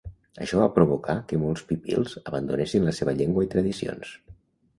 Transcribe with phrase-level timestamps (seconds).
[0.43, 4.17] Això va provocar que molts pipils abandonessin la seva llengua i tradicions.